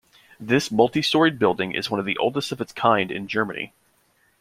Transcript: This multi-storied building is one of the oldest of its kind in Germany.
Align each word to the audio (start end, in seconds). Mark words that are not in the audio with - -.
This 0.39 0.71
multi-storied 0.71 1.37
building 1.37 1.73
is 1.75 1.91
one 1.91 1.99
of 1.99 2.07
the 2.07 2.17
oldest 2.17 2.51
of 2.51 2.59
its 2.59 2.73
kind 2.73 3.11
in 3.11 3.27
Germany. 3.27 3.71